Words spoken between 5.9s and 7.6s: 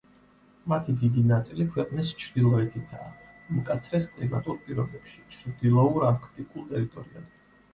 არქტიკულ ტერიტორიაზე.